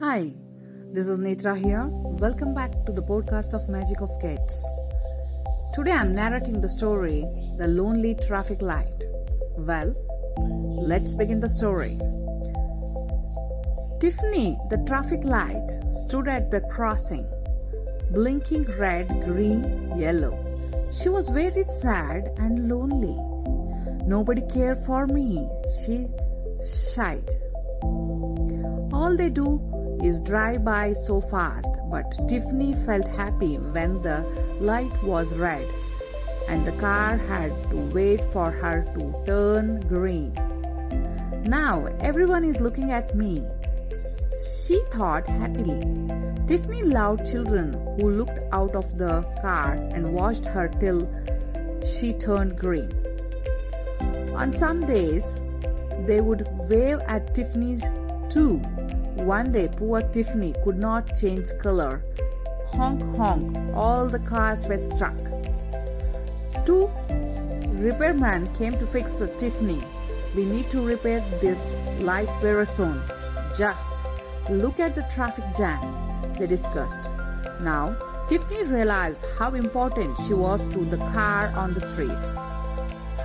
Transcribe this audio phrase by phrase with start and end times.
[0.00, 0.32] Hi,
[0.92, 1.86] this is Netra here.
[1.88, 4.64] Welcome back to the podcast of Magic of Kids.
[5.74, 7.24] Today I'm narrating the story
[7.58, 9.04] The Lonely Traffic Light.
[9.56, 9.94] Well,
[10.38, 11.98] let's begin the story.
[14.00, 17.26] Tiffany, the traffic light, stood at the crossing,
[18.10, 20.32] blinking red, green, yellow.
[20.94, 23.14] She was very sad and lonely.
[24.06, 25.46] Nobody cared for me,
[25.84, 26.08] she
[26.62, 27.28] sighed.
[27.82, 29.60] All they do
[30.02, 34.24] is drive by so fast, but Tiffany felt happy when the
[34.60, 35.68] light was red
[36.48, 40.32] and the car had to wait for her to turn green.
[41.44, 43.46] Now everyone is looking at me,
[43.92, 45.78] she thought happily.
[46.46, 51.08] Tiffany loved children who looked out of the car and watched her till
[51.84, 52.92] she turned green.
[54.34, 55.42] On some days,
[56.06, 57.82] they would wave at Tiffany's
[58.30, 58.58] too.
[59.16, 62.02] One day, poor Tiffany could not change color.
[62.68, 65.18] Honk honk, all the cars were struck.
[66.64, 66.90] Two
[67.84, 69.82] repairmen came to fix Tiffany.
[70.34, 73.00] We need to repair this light very soon.
[73.56, 74.06] Just
[74.48, 75.80] look at the traffic jam,
[76.38, 77.10] they discussed.
[77.60, 77.96] Now,
[78.28, 82.18] Tiffany realized how important she was to the car on the street.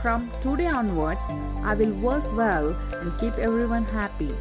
[0.00, 1.30] From today onwards,
[1.62, 4.34] I will work well and keep everyone happy.